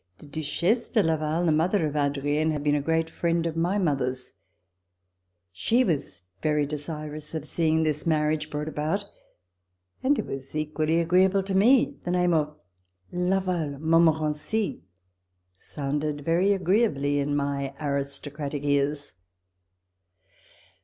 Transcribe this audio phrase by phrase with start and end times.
[0.17, 3.77] The Duchesse de Laval, the mother of Adrien, had been a great friend of my
[3.77, 4.33] mother's.
[5.51, 9.05] She was very desirous of seeing this mar riage brought about,
[10.01, 11.99] and it was equally agreeable to me.
[12.03, 12.57] The name of
[13.11, 14.81] Laval Montmorency
[15.55, 19.13] sounded very agreeably in my aristocratic ears.